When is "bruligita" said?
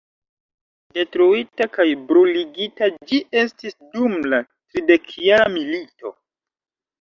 2.11-2.87